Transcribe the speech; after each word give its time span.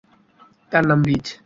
তার 0.71 0.83
নাম 0.87 0.99
রিজ। 1.03 1.25